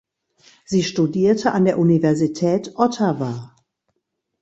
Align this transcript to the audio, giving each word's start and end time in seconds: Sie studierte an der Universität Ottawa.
Sie 0.65 0.81
studierte 0.81 1.51
an 1.51 1.63
der 1.65 1.77
Universität 1.77 2.71
Ottawa. 2.75 3.55